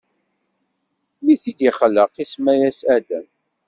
[1.23, 3.27] Mi t-id-ixleq, isemma-yas Adam.